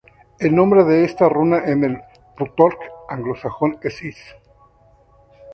El 0.39 0.55
nombre 0.55 0.83
de 0.83 1.03
esta 1.03 1.29
runa 1.29 1.59
en 1.65 1.83
el 1.83 2.01
futhorc 2.35 2.79
anglosajón 3.07 3.77
es 3.83 4.01
is. 4.01 4.35